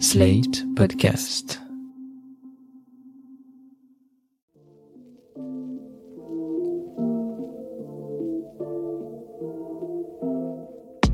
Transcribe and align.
Slate 0.00 0.64
Podcast. 0.74 1.60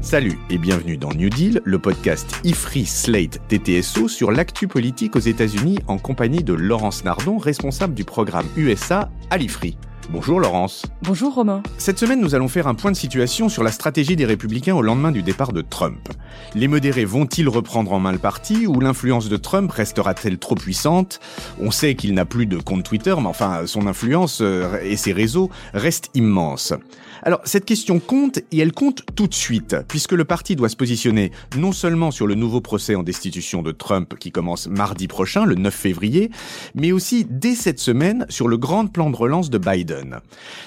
Salut 0.00 0.38
et 0.48 0.56
bienvenue 0.56 0.96
dans 0.96 1.10
New 1.12 1.28
Deal, 1.28 1.60
le 1.62 1.78
podcast 1.78 2.40
IFRI 2.44 2.86
Slate 2.86 3.38
TTSO 3.48 4.08
sur 4.08 4.32
l'actu 4.32 4.66
politique 4.66 5.14
aux 5.14 5.20
États-Unis 5.20 5.78
en 5.86 5.98
compagnie 5.98 6.42
de 6.42 6.54
Laurence 6.54 7.04
Nardon, 7.04 7.36
responsable 7.36 7.92
du 7.92 8.04
programme 8.04 8.46
USA 8.56 9.10
à 9.28 9.36
l'IFRI. 9.36 9.76
Bonjour 10.12 10.40
Laurence. 10.40 10.86
Bonjour 11.02 11.32
Romain. 11.32 11.62
Cette 11.78 12.00
semaine, 12.00 12.20
nous 12.20 12.34
allons 12.34 12.48
faire 12.48 12.66
un 12.66 12.74
point 12.74 12.90
de 12.90 12.96
situation 12.96 13.48
sur 13.48 13.62
la 13.62 13.70
stratégie 13.70 14.16
des 14.16 14.24
républicains 14.24 14.74
au 14.74 14.82
lendemain 14.82 15.12
du 15.12 15.22
départ 15.22 15.52
de 15.52 15.62
Trump. 15.62 16.08
Les 16.56 16.66
modérés 16.66 17.04
vont-ils 17.04 17.48
reprendre 17.48 17.92
en 17.92 18.00
main 18.00 18.10
le 18.10 18.18
parti 18.18 18.66
ou 18.66 18.80
l'influence 18.80 19.28
de 19.28 19.36
Trump 19.36 19.70
restera-t-elle 19.70 20.38
trop 20.38 20.56
puissante? 20.56 21.20
On 21.60 21.70
sait 21.70 21.94
qu'il 21.94 22.12
n'a 22.14 22.24
plus 22.24 22.46
de 22.46 22.58
compte 22.58 22.82
Twitter, 22.82 23.14
mais 23.20 23.28
enfin, 23.28 23.66
son 23.66 23.86
influence 23.86 24.40
euh, 24.42 24.80
et 24.82 24.96
ses 24.96 25.12
réseaux 25.12 25.48
restent 25.74 26.10
immenses. 26.14 26.74
Alors, 27.22 27.40
cette 27.44 27.64
question 27.64 28.00
compte 28.00 28.38
et 28.50 28.58
elle 28.58 28.72
compte 28.72 29.04
tout 29.14 29.28
de 29.28 29.34
suite, 29.34 29.76
puisque 29.86 30.12
le 30.12 30.24
parti 30.24 30.56
doit 30.56 30.70
se 30.70 30.76
positionner 30.76 31.30
non 31.56 31.70
seulement 31.70 32.10
sur 32.10 32.26
le 32.26 32.34
nouveau 32.34 32.60
procès 32.60 32.96
en 32.96 33.04
destitution 33.04 33.62
de 33.62 33.70
Trump 33.70 34.16
qui 34.18 34.32
commence 34.32 34.66
mardi 34.66 35.06
prochain, 35.06 35.44
le 35.44 35.54
9 35.54 35.72
février, 35.72 36.30
mais 36.74 36.90
aussi 36.90 37.26
dès 37.28 37.54
cette 37.54 37.78
semaine 37.78 38.26
sur 38.28 38.48
le 38.48 38.56
grand 38.56 38.86
plan 38.86 39.10
de 39.10 39.16
relance 39.16 39.50
de 39.50 39.58
Biden. 39.58 39.99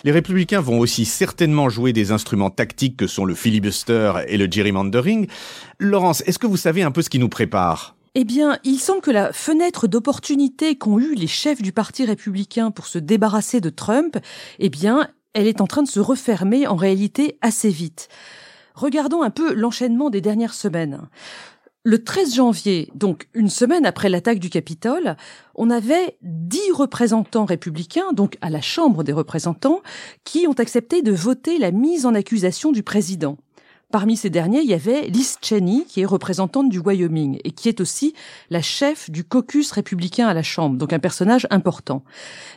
Les 0.03 0.11
républicains 0.11 0.61
vont 0.61 0.79
aussi 0.79 1.05
certainement 1.05 1.69
jouer 1.69 1.93
des 1.93 2.11
instruments 2.11 2.49
tactiques 2.49 2.97
que 2.97 3.07
sont 3.07 3.25
le 3.25 3.35
filibuster 3.35 4.13
et 4.27 4.37
le 4.37 4.47
gerrymandering. 4.49 5.27
Laurence, 5.79 6.21
est-ce 6.25 6.39
que 6.39 6.47
vous 6.47 6.57
savez 6.57 6.83
un 6.83 6.91
peu 6.91 7.01
ce 7.01 7.09
qui 7.09 7.19
nous 7.19 7.29
prépare? 7.29 7.95
Eh 8.15 8.25
bien, 8.25 8.59
il 8.63 8.77
semble 8.77 9.01
que 9.01 9.09
la 9.09 9.33
fenêtre 9.33 9.87
d'opportunité 9.87 10.75
qu'ont 10.75 10.99
eu 10.99 11.15
les 11.15 11.27
chefs 11.27 11.63
du 11.63 11.71
Parti 11.71 12.05
républicain 12.05 12.70
pour 12.70 12.85
se 12.85 12.99
débarrasser 12.99 13.59
de 13.59 13.71
Trump, 13.71 14.17
eh 14.59 14.70
bien, 14.70 15.09
elle 15.34 15.47
est 15.47 15.62
en 15.62 15.68
train 15.68 15.81
de 15.81 15.87
se 15.87 15.99
refermer 15.99 16.68
en 16.68 16.75
réalité 16.75 17.37
assez 17.41 17.70
vite. 17.70 18.09
Regardons 18.75 19.23
un 19.23 19.31
peu 19.31 19.53
l'enchaînement 19.53 20.09
des 20.12 20.21
dernières 20.21 20.53
semaines. 20.53 21.01
Le 21.85 22.01
13 22.01 22.35
janvier, 22.35 22.89
donc 22.95 23.27
une 23.34 23.49
semaine 23.49 23.85
après 23.85 24.07
l'attaque 24.07 24.39
du 24.39 24.49
Capitole, 24.49 25.17
on 25.53 25.70
avait 25.70 26.17
dix 26.21 26.71
représentants 26.73 27.43
républicains, 27.43 28.13
donc 28.13 28.37
à 28.40 28.49
la 28.49 28.62
Chambre 28.62 29.03
des 29.03 29.12
représentants, 29.12 29.81
qui 30.23 30.48
ont 30.48 30.53
accepté 30.53 31.01
de 31.01 31.12
voter 31.12 31.57
la 31.57 31.71
mise 31.71 32.05
en 32.05 32.15
accusation 32.15 32.71
du 32.71 32.84
président. 32.84 33.37
Parmi 33.94 34.18
ces 34.18 34.32
derniers, 34.32 34.62
il 34.62 34.68
y 34.68 34.74
avait 34.74 35.08
Liz 35.08 35.38
Cheney, 35.40 35.86
qui 35.88 36.02
est 36.02 36.05
représentante 36.05 36.68
du 36.68 36.80
Wyoming 36.80 37.38
et 37.44 37.52
qui 37.52 37.70
est 37.70 37.80
aussi 37.80 38.16
la 38.49 38.63
chef 38.63 39.12
du 39.12 39.24
caucus 39.24 39.72
républicain 39.72 40.27
à 40.27 40.34
la 40.34 40.41
Chambre, 40.41 40.77
donc 40.77 40.94
un 40.94 40.98
personnage 40.98 41.46
important. 41.52 42.04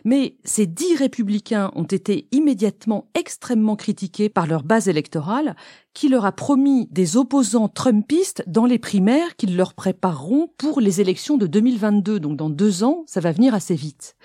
Mais 0.06 0.36
ces 0.44 0.64
dix 0.64 0.96
républicains 0.96 1.72
ont 1.74 1.84
été 1.84 2.26
immédiatement 2.32 3.10
extrêmement 3.14 3.76
critiqués 3.76 4.30
par 4.30 4.46
leur 4.46 4.62
base 4.62 4.88
électorale, 4.88 5.56
qui 5.92 6.08
leur 6.08 6.24
a 6.24 6.32
promis 6.32 6.88
des 6.90 7.18
opposants 7.18 7.68
trumpistes 7.68 8.42
dans 8.46 8.64
les 8.64 8.78
primaires 8.78 9.36
qu'ils 9.36 9.58
leur 9.58 9.74
prépareront 9.74 10.48
pour 10.56 10.80
les 10.80 11.02
élections 11.02 11.36
de 11.36 11.46
2022. 11.46 12.18
Donc 12.18 12.38
dans 12.38 12.48
deux 12.48 12.82
ans, 12.82 13.04
ça 13.06 13.20
va 13.20 13.32
venir 13.32 13.52
assez 13.52 13.74
vite. 13.74 14.16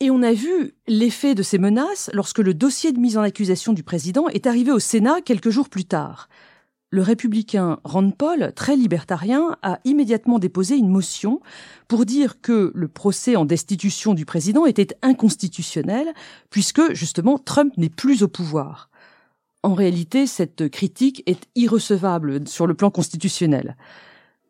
Et 0.00 0.10
on 0.10 0.22
a 0.22 0.34
vu 0.34 0.74
l'effet 0.86 1.34
de 1.34 1.42
ces 1.42 1.56
menaces 1.56 2.10
lorsque 2.12 2.40
le 2.40 2.52
dossier 2.52 2.92
de 2.92 3.00
mise 3.00 3.16
en 3.16 3.22
accusation 3.22 3.72
du 3.72 3.84
président 3.84 4.28
est 4.28 4.46
arrivé 4.46 4.70
au 4.70 4.78
Sénat 4.78 5.22
quelques 5.22 5.48
jours 5.48 5.70
plus 5.70 5.86
tard 5.86 6.28
le 6.90 7.02
républicain 7.02 7.80
Rand 7.84 8.10
Paul, 8.10 8.52
très 8.54 8.74
libertarien, 8.74 9.56
a 9.62 9.78
immédiatement 9.84 10.38
déposé 10.38 10.76
une 10.76 10.88
motion 10.88 11.40
pour 11.86 12.06
dire 12.06 12.40
que 12.40 12.72
le 12.74 12.88
procès 12.88 13.36
en 13.36 13.44
destitution 13.44 14.14
du 14.14 14.24
président 14.24 14.64
était 14.64 14.96
inconstitutionnel, 15.02 16.14
puisque 16.48 16.94
justement 16.94 17.38
Trump 17.38 17.74
n'est 17.76 17.90
plus 17.90 18.22
au 18.22 18.28
pouvoir. 18.28 18.88
En 19.62 19.74
réalité, 19.74 20.26
cette 20.26 20.68
critique 20.70 21.22
est 21.26 21.46
irrecevable 21.56 22.48
sur 22.48 22.66
le 22.66 22.74
plan 22.74 22.90
constitutionnel. 22.90 23.76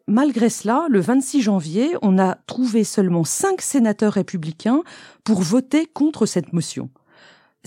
Malgré 0.07 0.49
cela, 0.49 0.87
le 0.89 1.01
26 1.01 1.43
janvier, 1.43 1.97
on 2.03 2.19
a 2.19 2.37
trouvé 2.47 2.85
seulement 2.85 3.25
cinq 3.25 3.61
sénateurs 3.61 4.13
républicains 4.13 4.83
pour 5.25 5.43
voter 5.43 5.87
contre 5.87 6.25
cette 6.25 6.53
motion. 6.53 6.89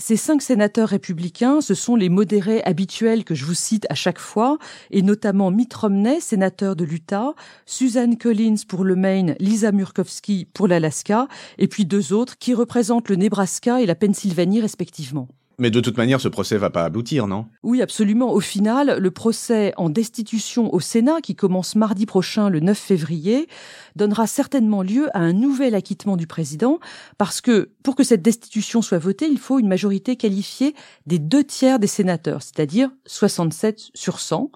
Ces 0.04 0.16
cinq 0.16 0.42
sénateurs 0.42 0.88
républicains, 0.88 1.60
ce 1.60 1.74
sont 1.74 1.94
les 1.94 2.08
modérés 2.08 2.60
habituels 2.64 3.22
que 3.22 3.36
je 3.36 3.44
vous 3.44 3.54
cite 3.54 3.86
à 3.88 3.94
chaque 3.94 4.18
fois, 4.18 4.58
et 4.90 5.00
notamment 5.00 5.52
Mitt 5.52 5.72
Romney, 5.72 6.18
sénateur 6.18 6.74
de 6.74 6.84
l'Utah, 6.84 7.34
Suzanne 7.66 8.18
Collins 8.18 8.56
pour 8.66 8.82
le 8.82 8.96
Maine, 8.96 9.36
Lisa 9.38 9.70
Murkowski 9.70 10.48
pour 10.52 10.66
l'Alaska, 10.66 11.28
et 11.58 11.68
puis 11.68 11.84
deux 11.84 12.12
autres 12.12 12.36
qui 12.36 12.52
représentent 12.52 13.10
le 13.10 13.14
Nebraska 13.14 13.80
et 13.80 13.86
la 13.86 13.94
Pennsylvanie 13.94 14.60
respectivement. 14.60 15.28
Mais 15.58 15.70
de 15.70 15.80
toute 15.80 15.96
manière, 15.96 16.20
ce 16.20 16.28
procès 16.28 16.56
va 16.56 16.70
pas 16.70 16.84
aboutir, 16.84 17.26
non? 17.26 17.46
Oui, 17.62 17.82
absolument. 17.82 18.32
Au 18.32 18.40
final, 18.40 18.98
le 18.98 19.10
procès 19.10 19.72
en 19.76 19.90
destitution 19.90 20.72
au 20.72 20.80
Sénat, 20.80 21.20
qui 21.22 21.34
commence 21.34 21.76
mardi 21.76 22.06
prochain, 22.06 22.48
le 22.48 22.60
9 22.60 22.76
février, 22.76 23.48
donnera 23.96 24.26
certainement 24.26 24.82
lieu 24.82 25.08
à 25.16 25.20
un 25.20 25.32
nouvel 25.32 25.74
acquittement 25.74 26.16
du 26.16 26.26
président, 26.26 26.80
parce 27.18 27.40
que 27.40 27.70
pour 27.82 27.94
que 27.94 28.04
cette 28.04 28.22
destitution 28.22 28.82
soit 28.82 28.98
votée, 28.98 29.28
il 29.28 29.38
faut 29.38 29.58
une 29.58 29.68
majorité 29.68 30.16
qualifiée 30.16 30.74
des 31.06 31.18
deux 31.18 31.44
tiers 31.44 31.78
des 31.78 31.86
sénateurs, 31.86 32.42
c'est-à-dire 32.42 32.90
67 33.06 33.90
sur 33.94 34.18
100. 34.18 34.50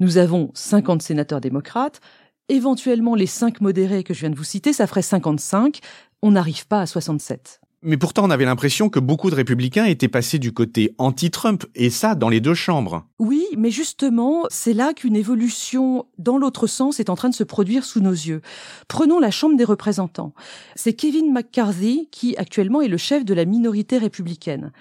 Nous 0.00 0.18
avons 0.18 0.50
50 0.54 1.02
sénateurs 1.02 1.40
démocrates, 1.40 2.00
éventuellement 2.48 3.14
les 3.14 3.26
5 3.26 3.60
modérés 3.60 4.02
que 4.02 4.12
je 4.12 4.20
viens 4.20 4.30
de 4.30 4.36
vous 4.36 4.44
citer, 4.44 4.72
ça 4.72 4.86
ferait 4.86 5.02
55. 5.02 5.78
On 6.22 6.32
n'arrive 6.32 6.66
pas 6.66 6.82
à 6.82 6.86
67. 6.86 7.59
Mais 7.82 7.96
pourtant, 7.96 8.26
on 8.26 8.30
avait 8.30 8.44
l'impression 8.44 8.90
que 8.90 8.98
beaucoup 8.98 9.30
de 9.30 9.34
républicains 9.34 9.86
étaient 9.86 10.06
passés 10.06 10.38
du 10.38 10.52
côté 10.52 10.94
anti-Trump, 10.98 11.64
et 11.74 11.88
ça 11.88 12.14
dans 12.14 12.28
les 12.28 12.40
deux 12.40 12.52
chambres. 12.52 13.06
Oui, 13.18 13.46
mais 13.56 13.70
justement, 13.70 14.42
c'est 14.50 14.74
là 14.74 14.92
qu'une 14.92 15.16
évolution 15.16 16.04
dans 16.18 16.36
l'autre 16.36 16.66
sens 16.66 17.00
est 17.00 17.08
en 17.08 17.16
train 17.16 17.30
de 17.30 17.34
se 17.34 17.44
produire 17.44 17.86
sous 17.86 18.00
nos 18.00 18.12
yeux. 18.12 18.42
Prenons 18.86 19.18
la 19.18 19.30
Chambre 19.30 19.56
des 19.56 19.64
représentants. 19.64 20.34
C'est 20.74 20.92
Kevin 20.92 21.32
McCarthy 21.32 22.08
qui 22.10 22.36
actuellement 22.36 22.82
est 22.82 22.88
le 22.88 22.98
chef 22.98 23.24
de 23.24 23.32
la 23.32 23.46
minorité 23.46 23.96
républicaine. 23.96 24.72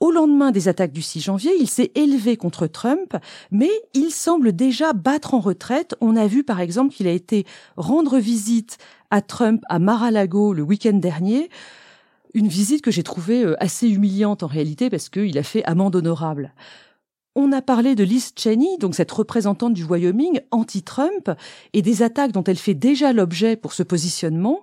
Au 0.00 0.10
lendemain 0.10 0.52
des 0.52 0.68
attaques 0.68 0.92
du 0.92 1.02
6 1.02 1.20
janvier, 1.20 1.52
il 1.60 1.68
s'est 1.68 1.92
élevé 1.94 2.38
contre 2.38 2.66
Trump, 2.66 3.14
mais 3.50 3.70
il 3.92 4.10
semble 4.10 4.56
déjà 4.56 4.94
battre 4.94 5.34
en 5.34 5.40
retraite. 5.40 5.94
On 6.00 6.16
a 6.16 6.26
vu 6.26 6.44
par 6.44 6.60
exemple 6.60 6.94
qu'il 6.94 7.06
a 7.06 7.12
été 7.12 7.44
rendre 7.76 8.18
visite 8.18 8.78
à 9.10 9.20
Trump 9.20 9.62
à 9.68 9.78
Mar-a-Lago 9.78 10.54
le 10.54 10.62
week-end 10.62 10.94
dernier 10.94 11.50
une 12.34 12.48
visite 12.48 12.82
que 12.82 12.90
j'ai 12.90 13.02
trouvée 13.02 13.44
euh, 13.44 13.62
assez 13.62 13.88
humiliante 13.88 14.42
en 14.42 14.46
réalité 14.46 14.90
parce 14.90 15.08
qu'il 15.08 15.38
a 15.38 15.42
fait 15.42 15.64
amende 15.64 15.96
honorable. 15.96 16.54
On 17.34 17.50
a 17.52 17.62
parlé 17.62 17.94
de 17.94 18.04
Liz 18.04 18.32
Cheney, 18.36 18.76
donc 18.78 18.94
cette 18.94 19.10
représentante 19.10 19.72
du 19.72 19.84
Wyoming 19.84 20.40
anti-Trump, 20.50 21.30
et 21.72 21.80
des 21.80 22.02
attaques 22.02 22.32
dont 22.32 22.44
elle 22.44 22.58
fait 22.58 22.74
déjà 22.74 23.14
l'objet 23.14 23.56
pour 23.56 23.72
ce 23.72 23.82
positionnement, 23.82 24.62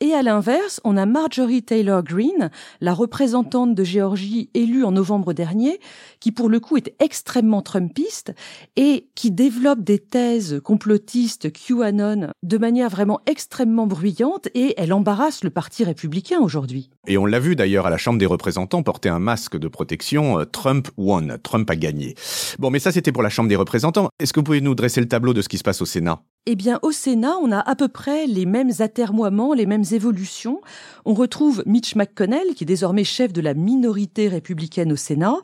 et 0.00 0.12
à 0.12 0.22
l'inverse, 0.22 0.80
on 0.84 0.96
a 0.96 1.06
Marjorie 1.06 1.62
Taylor 1.62 2.02
Greene, 2.02 2.50
la 2.80 2.92
représentante 2.92 3.74
de 3.74 3.84
Géorgie 3.84 4.50
élue 4.52 4.84
en 4.84 4.92
novembre 4.92 5.32
dernier, 5.32 5.80
qui 6.18 6.32
pour 6.32 6.48
le 6.48 6.58
coup 6.58 6.76
est 6.76 6.94
extrêmement 6.98 7.62
trumpiste 7.62 8.34
et 8.76 9.08
qui 9.14 9.30
développe 9.30 9.82
des 9.82 10.00
thèses 10.00 10.60
complotistes 10.64 11.52
QAnon 11.52 12.32
de 12.42 12.58
manière 12.58 12.90
vraiment 12.90 13.20
extrêmement 13.26 13.86
bruyante 13.86 14.48
et 14.54 14.74
elle 14.78 14.92
embarrasse 14.92 15.44
le 15.44 15.50
parti 15.50 15.84
républicain 15.84 16.40
aujourd'hui. 16.40 16.90
Et 17.06 17.18
on 17.18 17.26
l'a 17.26 17.38
vu 17.38 17.54
d'ailleurs 17.54 17.86
à 17.86 17.90
la 17.90 17.98
Chambre 17.98 18.18
des 18.18 18.26
représentants 18.26 18.82
porter 18.82 19.10
un 19.10 19.18
masque 19.18 19.58
de 19.58 19.68
protection 19.68 20.38
euh, 20.38 20.44
Trump 20.44 20.88
won, 20.96 21.28
Trump 21.42 21.68
a 21.70 21.76
gagné. 21.76 22.14
Bon, 22.58 22.70
mais 22.70 22.78
ça 22.78 22.92
c'était 22.92 23.12
pour 23.12 23.22
la 23.22 23.28
Chambre 23.28 23.48
des 23.48 23.56
représentants. 23.56 24.08
Est-ce 24.18 24.32
que 24.32 24.40
vous 24.40 24.44
pouvez 24.44 24.60
nous 24.62 24.74
dresser 24.74 25.00
le 25.00 25.08
tableau 25.08 25.34
de 25.34 25.42
ce 25.42 25.48
qui 25.48 25.58
se 25.58 25.62
passe 25.62 25.82
au 25.82 25.86
Sénat? 25.86 26.22
Eh 26.46 26.56
bien, 26.56 26.78
au 26.82 26.92
Sénat, 26.92 27.36
on 27.42 27.52
a 27.52 27.58
à 27.58 27.74
peu 27.74 27.88
près 27.88 28.26
les 28.26 28.46
mêmes 28.46 28.70
atermoiements, 28.78 29.54
les 29.54 29.66
mêmes 29.66 29.84
évolutions. 29.92 30.60
On 31.04 31.14
retrouve 31.14 31.62
Mitch 31.66 31.94
McConnell, 31.94 32.54
qui 32.54 32.64
est 32.64 32.66
désormais 32.66 33.04
chef 33.04 33.32
de 33.32 33.40
la 33.40 33.54
minorité 33.54 34.28
républicaine 34.28 34.92
au 34.92 34.96
Sénat. 34.96 35.36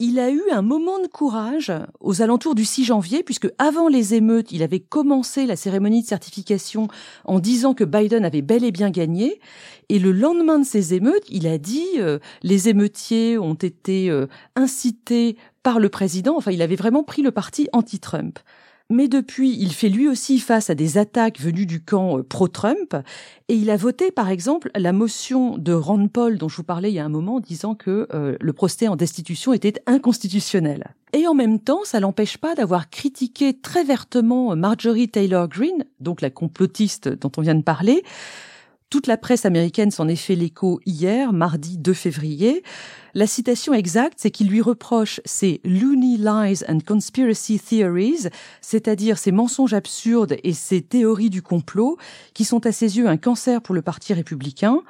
Il 0.00 0.18
a 0.18 0.28
eu 0.28 0.42
un 0.50 0.62
moment 0.62 0.98
de 0.98 1.06
courage 1.06 1.72
aux 2.00 2.20
alentours 2.20 2.56
du 2.56 2.64
6 2.64 2.84
janvier, 2.84 3.22
puisque 3.22 3.48
avant 3.58 3.86
les 3.86 4.14
émeutes, 4.14 4.50
il 4.50 4.64
avait 4.64 4.80
commencé 4.80 5.46
la 5.46 5.54
cérémonie 5.54 6.02
de 6.02 6.06
certification 6.08 6.88
en 7.24 7.38
disant 7.38 7.74
que 7.74 7.84
Biden 7.84 8.24
avait 8.24 8.42
bel 8.42 8.64
et 8.64 8.72
bien 8.72 8.90
gagné. 8.90 9.40
Et 9.88 10.00
le 10.00 10.10
lendemain 10.10 10.58
de 10.58 10.64
ces 10.64 10.94
émeutes, 10.94 11.24
il 11.28 11.46
a 11.46 11.58
dit 11.58 11.86
euh, 11.98 12.18
les 12.42 12.68
émeutiers 12.68 13.38
ont 13.38 13.54
été 13.54 14.10
euh, 14.10 14.26
incités 14.56 15.36
par 15.62 15.78
le 15.78 15.88
président. 15.88 16.36
Enfin, 16.36 16.50
il 16.50 16.62
avait 16.62 16.74
vraiment 16.74 17.04
pris 17.04 17.22
le 17.22 17.30
parti 17.30 17.68
anti-Trump. 17.72 18.40
Mais 18.90 19.08
depuis, 19.08 19.56
il 19.58 19.72
fait 19.72 19.88
lui 19.88 20.08
aussi 20.08 20.38
face 20.38 20.68
à 20.68 20.74
des 20.74 20.98
attaques 20.98 21.40
venues 21.40 21.64
du 21.64 21.82
camp 21.82 22.18
euh, 22.18 22.22
pro-Trump 22.22 22.94
et 23.48 23.54
il 23.54 23.70
a 23.70 23.76
voté 23.76 24.10
par 24.10 24.28
exemple 24.28 24.70
la 24.74 24.92
motion 24.92 25.56
de 25.56 25.72
Rand 25.72 26.06
Paul 26.08 26.36
dont 26.36 26.50
je 26.50 26.56
vous 26.58 26.64
parlais 26.64 26.90
il 26.90 26.94
y 26.94 26.98
a 26.98 27.04
un 27.04 27.08
moment 27.08 27.40
disant 27.40 27.74
que 27.74 28.06
euh, 28.12 28.36
le 28.38 28.52
procès 28.52 28.86
en 28.86 28.96
destitution 28.96 29.54
était 29.54 29.80
inconstitutionnel. 29.86 30.94
Et 31.14 31.26
en 31.26 31.34
même 31.34 31.60
temps, 31.60 31.80
ça 31.84 31.98
l'empêche 31.98 32.36
pas 32.36 32.54
d'avoir 32.54 32.90
critiqué 32.90 33.54
très 33.58 33.84
vertement 33.84 34.54
Marjorie 34.54 35.08
Taylor 35.08 35.48
Greene, 35.48 35.84
donc 36.00 36.20
la 36.20 36.30
complotiste 36.30 37.08
dont 37.08 37.32
on 37.38 37.40
vient 37.40 37.54
de 37.54 37.62
parler, 37.62 38.02
toute 38.94 39.08
la 39.08 39.16
presse 39.16 39.44
américaine 39.44 39.90
s'en 39.90 40.06
est 40.06 40.14
fait 40.14 40.36
l'écho 40.36 40.78
hier, 40.86 41.32
mardi 41.32 41.78
2 41.78 41.92
février. 41.94 42.62
La 43.12 43.26
citation 43.26 43.74
exacte, 43.74 44.18
c'est 44.18 44.30
qu'il 44.30 44.48
lui 44.48 44.60
reproche 44.60 45.20
ses 45.24 45.60
loony 45.64 46.16
lies 46.16 46.62
and 46.68 46.78
conspiracy 46.86 47.58
theories, 47.58 48.28
c'est-à-dire 48.60 49.18
ses 49.18 49.32
mensonges 49.32 49.74
absurdes 49.74 50.36
et 50.44 50.52
ses 50.52 50.80
théories 50.80 51.28
du 51.28 51.42
complot, 51.42 51.98
qui 52.34 52.44
sont 52.44 52.64
à 52.66 52.70
ses 52.70 52.96
yeux 52.96 53.08
un 53.08 53.16
cancer 53.16 53.62
pour 53.62 53.74
le 53.74 53.82
Parti 53.82 54.14
républicain 54.14 54.80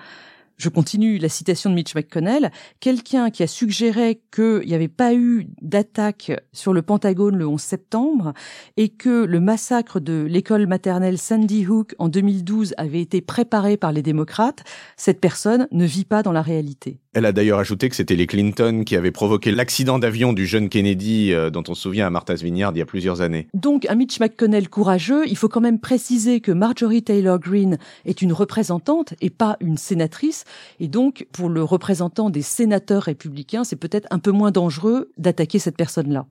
je 0.56 0.68
continue 0.68 1.18
la 1.18 1.28
citation 1.28 1.70
de 1.70 1.74
Mitch 1.74 1.94
McConnell, 1.94 2.50
quelqu'un 2.80 3.30
qui 3.30 3.42
a 3.42 3.46
suggéré 3.46 4.20
qu'il 4.34 4.66
n'y 4.66 4.74
avait 4.74 4.88
pas 4.88 5.14
eu 5.14 5.46
d'attaque 5.60 6.32
sur 6.52 6.72
le 6.72 6.82
Pentagone 6.82 7.36
le 7.36 7.46
11 7.46 7.60
septembre 7.60 8.32
et 8.76 8.88
que 8.88 9.24
le 9.24 9.40
massacre 9.40 10.00
de 10.00 10.26
l'école 10.28 10.66
maternelle 10.66 11.18
Sandy 11.18 11.66
Hook 11.66 11.94
en 11.98 12.08
2012 12.08 12.74
avait 12.76 13.00
été 13.00 13.20
préparé 13.20 13.76
par 13.76 13.92
les 13.92 14.02
démocrates, 14.02 14.64
cette 14.96 15.20
personne 15.20 15.68
ne 15.72 15.84
vit 15.84 16.04
pas 16.04 16.22
dans 16.22 16.32
la 16.32 16.42
réalité. 16.42 16.98
Elle 17.14 17.26
a 17.26 17.32
d'ailleurs 17.32 17.60
ajouté 17.60 17.88
que 17.88 17.94
c'était 17.94 18.16
les 18.16 18.26
Clinton 18.26 18.82
qui 18.84 18.96
avaient 18.96 19.12
provoqué 19.12 19.52
l'accident 19.52 20.00
d'avion 20.00 20.32
du 20.32 20.46
jeune 20.46 20.68
Kennedy 20.68 21.32
euh, 21.32 21.48
dont 21.48 21.62
on 21.68 21.74
se 21.74 21.82
souvient 21.82 22.06
à 22.08 22.10
Martha's 22.10 22.42
Vineyard 22.42 22.72
il 22.74 22.78
y 22.78 22.82
a 22.82 22.86
plusieurs 22.86 23.20
années. 23.20 23.46
Donc 23.54 23.86
un 23.88 23.94
Mitch 23.94 24.18
McConnell 24.18 24.68
courageux, 24.68 25.26
il 25.28 25.36
faut 25.36 25.48
quand 25.48 25.60
même 25.60 25.78
préciser 25.78 26.40
que 26.40 26.50
Marjorie 26.50 27.04
Taylor 27.04 27.38
Greene 27.38 27.78
est 28.04 28.20
une 28.20 28.32
représentante 28.32 29.14
et 29.20 29.30
pas 29.30 29.56
une 29.60 29.76
sénatrice 29.76 30.43
et 30.80 30.88
donc 30.88 31.26
pour 31.32 31.48
le 31.48 31.62
représentant 31.62 32.30
des 32.30 32.42
sénateurs 32.42 33.04
républicains, 33.04 33.64
c'est 33.64 33.76
peut-être 33.76 34.08
un 34.10 34.18
peu 34.18 34.30
moins 34.30 34.50
dangereux 34.50 35.10
d'attaquer 35.18 35.58
cette 35.58 35.76
personne-là. 35.76 36.26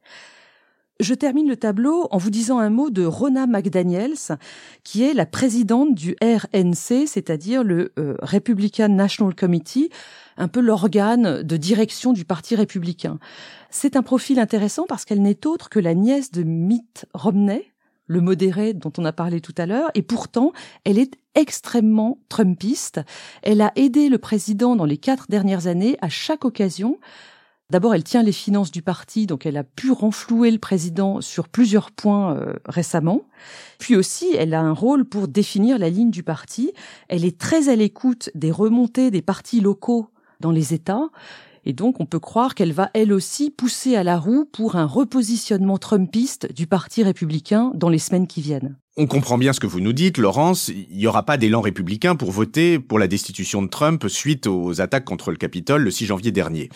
Je 0.99 1.15
termine 1.15 1.49
le 1.49 1.57
tableau 1.57 2.07
en 2.11 2.17
vous 2.17 2.29
disant 2.29 2.59
un 2.59 2.69
mot 2.69 2.91
de 2.91 3.03
Rona 3.03 3.47
McDaniels, 3.47 4.37
qui 4.83 5.03
est 5.03 5.13
la 5.13 5.25
présidente 5.25 5.95
du 5.95 6.15
RNC, 6.21 7.07
c'est-à-dire 7.07 7.63
le 7.63 7.91
euh, 7.97 8.15
Republican 8.21 8.89
National 8.89 9.33
Committee, 9.33 9.89
un 10.37 10.47
peu 10.47 10.59
l'organe 10.59 11.41
de 11.41 11.57
direction 11.57 12.13
du 12.13 12.25
Parti 12.25 12.55
républicain. 12.55 13.17
C'est 13.71 13.95
un 13.95 14.03
profil 14.03 14.39
intéressant 14.39 14.85
parce 14.87 15.03
qu'elle 15.03 15.21
n'est 15.21 15.47
autre 15.47 15.69
que 15.69 15.79
la 15.79 15.95
nièce 15.95 16.31
de 16.31 16.43
Mitt 16.43 17.07
Romney, 17.15 17.72
le 18.07 18.21
modéré 18.21 18.73
dont 18.73 18.91
on 18.97 19.05
a 19.05 19.13
parlé 19.13 19.41
tout 19.41 19.55
à 19.57 19.65
l'heure, 19.65 19.89
et 19.95 20.01
pourtant, 20.01 20.51
elle 20.83 20.97
est 20.97 21.15
extrêmement 21.35 22.19
trumpiste. 22.29 23.01
Elle 23.41 23.61
a 23.61 23.71
aidé 23.75 24.09
le 24.09 24.17
président 24.17 24.75
dans 24.75 24.85
les 24.85 24.97
quatre 24.97 25.27
dernières 25.29 25.67
années 25.67 25.97
à 26.01 26.09
chaque 26.09 26.45
occasion 26.45 26.99
D'abord, 27.73 27.95
elle 27.95 28.03
tient 28.03 28.21
les 28.21 28.33
finances 28.33 28.69
du 28.69 28.83
parti, 28.83 29.25
donc 29.25 29.47
elle 29.47 29.57
a 29.57 29.63
pu 29.63 29.91
renflouer 29.91 30.51
le 30.51 30.59
président 30.59 31.21
sur 31.21 31.47
plusieurs 31.47 31.89
points 31.89 32.35
euh, 32.35 32.53
récemment. 32.65 33.21
Puis 33.79 33.95
aussi, 33.95 34.27
elle 34.37 34.53
a 34.53 34.61
un 34.61 34.73
rôle 34.73 35.05
pour 35.05 35.27
définir 35.27 35.79
la 35.79 35.89
ligne 35.89 36.11
du 36.11 36.21
parti. 36.21 36.71
Elle 37.07 37.25
est 37.25 37.39
très 37.39 37.69
à 37.69 37.75
l'écoute 37.75 38.29
des 38.35 38.51
remontées 38.51 39.09
des 39.09 39.23
partis 39.23 39.59
locaux 39.59 40.09
dans 40.39 40.51
les 40.51 40.75
États. 40.75 41.09
Et 41.65 41.73
donc, 41.73 41.99
on 41.99 42.05
peut 42.05 42.19
croire 42.19 42.55
qu'elle 42.55 42.73
va 42.73 42.89
elle 42.93 43.13
aussi 43.13 43.49
pousser 43.49 43.95
à 43.95 44.03
la 44.03 44.17
roue 44.17 44.45
pour 44.45 44.75
un 44.75 44.85
repositionnement 44.85 45.77
trumpiste 45.77 46.51
du 46.53 46.67
Parti 46.67 47.03
républicain 47.03 47.71
dans 47.75 47.89
les 47.89 47.99
semaines 47.99 48.27
qui 48.27 48.41
viennent. 48.41 48.75
On 48.95 49.07
comprend 49.07 49.39
bien 49.39 49.53
ce 49.53 49.59
que 49.59 49.65
vous 49.65 49.79
nous 49.79 49.93
dites, 49.93 50.19
Laurence. 50.19 50.67
Il 50.67 50.95
n'y 50.95 51.07
aura 51.07 51.23
pas 51.23 51.37
d'élan 51.37 51.61
républicain 51.61 52.15
pour 52.15 52.31
voter 52.31 52.77
pour 52.77 52.99
la 52.99 53.07
destitution 53.07 53.63
de 53.63 53.67
Trump 53.67 54.05
suite 54.07 54.45
aux 54.45 54.81
attaques 54.81 55.05
contre 55.05 55.31
le 55.31 55.37
Capitole 55.37 55.81
le 55.81 55.89
6 55.89 56.05
janvier 56.05 56.31
dernier. 56.31 56.69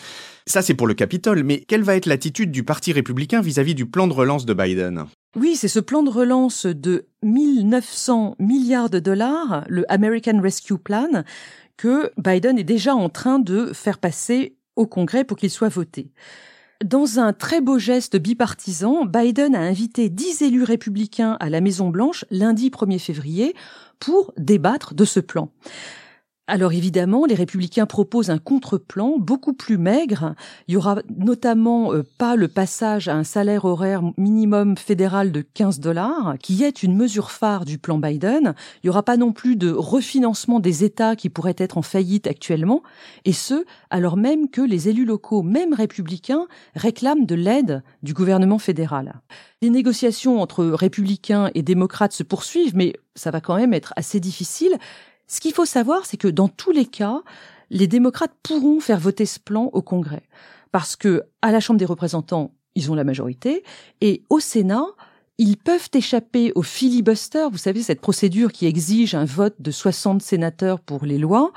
Ça, 0.44 0.60
c'est 0.60 0.74
pour 0.74 0.88
le 0.88 0.94
Capitole, 0.94 1.44
mais 1.44 1.60
quelle 1.60 1.84
va 1.84 1.94
être 1.94 2.06
l'attitude 2.06 2.50
du 2.50 2.64
Parti 2.64 2.92
républicain 2.92 3.40
vis-à-vis 3.40 3.76
du 3.76 3.86
plan 3.86 4.08
de 4.08 4.14
relance 4.14 4.46
de 4.46 4.54
Biden? 4.54 5.04
Oui, 5.36 5.54
c'est 5.54 5.68
ce 5.68 5.78
plan 5.78 6.02
de 6.02 6.10
relance 6.10 6.66
de 6.66 7.06
1900 7.22 8.34
milliards 8.40 8.90
de 8.90 8.98
dollars, 8.98 9.64
le 9.68 9.84
American 9.92 10.40
Rescue 10.40 10.78
Plan, 10.78 11.22
que 11.76 12.10
Biden 12.18 12.58
est 12.58 12.64
déjà 12.64 12.96
en 12.96 13.08
train 13.10 13.38
de 13.38 13.72
faire 13.72 13.98
passer 13.98 14.57
au 14.78 14.86
Congrès 14.86 15.24
pour 15.24 15.36
qu'il 15.36 15.50
soit 15.50 15.68
voté. 15.68 16.10
Dans 16.84 17.18
un 17.18 17.32
très 17.32 17.60
beau 17.60 17.78
geste 17.78 18.16
bipartisan, 18.16 19.04
Biden 19.04 19.56
a 19.56 19.60
invité 19.60 20.08
dix 20.08 20.42
élus 20.42 20.62
républicains 20.62 21.36
à 21.40 21.50
la 21.50 21.60
Maison-Blanche 21.60 22.24
lundi 22.30 22.70
1er 22.70 23.00
février 23.00 23.54
pour 23.98 24.32
débattre 24.36 24.94
de 24.94 25.04
ce 25.04 25.18
plan. 25.18 25.50
Alors 26.50 26.72
évidemment, 26.72 27.26
les 27.26 27.34
républicains 27.34 27.84
proposent 27.84 28.30
un 28.30 28.38
contre-plan 28.38 29.16
beaucoup 29.18 29.52
plus 29.52 29.76
maigre. 29.76 30.34
Il 30.66 30.72
y 30.72 30.76
aura 30.78 30.96
notamment 31.14 31.92
euh, 31.92 32.02
pas 32.16 32.36
le 32.36 32.48
passage 32.48 33.06
à 33.06 33.14
un 33.14 33.22
salaire 33.22 33.66
horaire 33.66 34.00
minimum 34.16 34.78
fédéral 34.78 35.30
de 35.30 35.42
15 35.42 35.78
dollars, 35.78 36.36
qui 36.40 36.64
est 36.64 36.82
une 36.82 36.96
mesure 36.96 37.32
phare 37.32 37.66
du 37.66 37.76
plan 37.76 37.98
Biden. 37.98 38.54
Il 38.82 38.86
y 38.86 38.88
aura 38.88 39.02
pas 39.02 39.18
non 39.18 39.32
plus 39.32 39.56
de 39.56 39.70
refinancement 39.70 40.58
des 40.58 40.84
États 40.84 41.16
qui 41.16 41.28
pourraient 41.28 41.54
être 41.58 41.76
en 41.76 41.82
faillite 41.82 42.26
actuellement, 42.26 42.82
et 43.26 43.34
ce, 43.34 43.66
alors 43.90 44.16
même 44.16 44.48
que 44.48 44.62
les 44.62 44.88
élus 44.88 45.04
locaux, 45.04 45.42
même 45.42 45.74
républicains, 45.74 46.46
réclament 46.74 47.26
de 47.26 47.34
l'aide 47.34 47.82
du 48.02 48.14
gouvernement 48.14 48.58
fédéral. 48.58 49.20
Les 49.60 49.68
négociations 49.68 50.40
entre 50.40 50.64
républicains 50.64 51.50
et 51.54 51.62
démocrates 51.62 52.12
se 52.12 52.22
poursuivent, 52.22 52.74
mais 52.74 52.94
ça 53.16 53.30
va 53.30 53.40
quand 53.42 53.56
même 53.56 53.74
être 53.74 53.92
assez 53.96 54.20
difficile 54.20 54.78
ce 55.28 55.40
qu'il 55.40 55.52
faut 55.52 55.66
savoir, 55.66 56.06
c'est 56.06 56.16
que 56.16 56.28
dans 56.28 56.48
tous 56.48 56.72
les 56.72 56.86
cas, 56.86 57.22
les 57.70 57.86
démocrates 57.86 58.34
pourront 58.42 58.80
faire 58.80 58.98
voter 58.98 59.26
ce 59.26 59.38
plan 59.38 59.64
au 59.72 59.82
Congrès. 59.82 60.22
Parce 60.72 60.96
que, 60.96 61.22
à 61.42 61.52
la 61.52 61.60
Chambre 61.60 61.78
des 61.78 61.84
représentants, 61.84 62.52
ils 62.74 62.90
ont 62.90 62.94
la 62.94 63.04
majorité, 63.04 63.62
et 64.00 64.22
au 64.30 64.40
Sénat, 64.40 64.86
ils 65.36 65.56
peuvent 65.56 65.88
échapper 65.92 66.52
au 66.54 66.62
filibuster, 66.62 67.46
vous 67.50 67.58
savez, 67.58 67.82
cette 67.82 68.00
procédure 68.00 68.52
qui 68.52 68.66
exige 68.66 69.14
un 69.14 69.24
vote 69.24 69.56
de 69.60 69.70
60 69.70 70.22
sénateurs 70.22 70.80
pour 70.80 71.04
les 71.04 71.18
lois, 71.18 71.52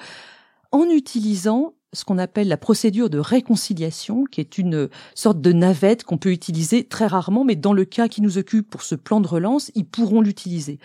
en 0.71 0.83
utilisant 0.83 1.73
ce 1.93 2.05
qu'on 2.05 2.17
appelle 2.17 2.47
la 2.47 2.57
procédure 2.57 3.09
de 3.09 3.17
réconciliation, 3.17 4.23
qui 4.23 4.39
est 4.39 4.57
une 4.57 4.89
sorte 5.15 5.41
de 5.41 5.51
navette 5.51 6.03
qu'on 6.03 6.17
peut 6.17 6.31
utiliser 6.31 6.83
très 6.83 7.07
rarement, 7.07 7.43
mais 7.43 7.55
dans 7.55 7.73
le 7.73 7.85
cas 7.85 8.07
qui 8.07 8.21
nous 8.21 8.38
occupe 8.38 8.69
pour 8.69 8.81
ce 8.81 8.95
plan 8.95 9.19
de 9.19 9.27
relance, 9.27 9.71
ils 9.75 9.85
pourront 9.85 10.21
l'utiliser. 10.21 10.79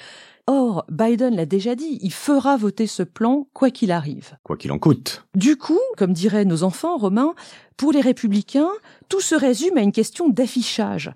Or, 0.49 0.85
Biden 0.91 1.35
l'a 1.35 1.47
déjà 1.47 1.75
dit, 1.75 1.99
il 2.03 2.13
fera 2.13 2.57
voter 2.57 2.87
ce 2.87 3.03
plan 3.03 3.49
quoi 3.53 3.71
qu'il 3.71 3.91
arrive. 3.91 4.37
Quoi 4.45 4.57
qu'il 4.57 4.71
en 4.71 4.79
coûte. 4.79 5.25
Du 5.35 5.57
coup, 5.57 5.81
comme 5.97 6.13
diraient 6.13 6.45
nos 6.45 6.63
enfants 6.63 6.97
romains, 6.99 7.35
pour 7.77 7.93
les 7.93 8.01
républicains, 8.01 8.71
tout 9.09 9.21
se 9.21 9.35
résume 9.35 9.77
à 9.77 9.83
une 9.83 9.93
question 9.93 10.29
d'affichage. 10.29 11.13